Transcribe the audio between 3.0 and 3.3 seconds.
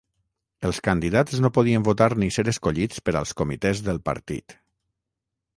per